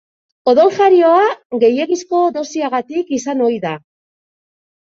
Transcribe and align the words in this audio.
Odoljarioa 0.51 1.27
gehiegizko 1.65 2.23
dosiagatik 2.39 3.15
izan 3.19 3.45
ohi 3.51 3.61
da. 3.67 3.75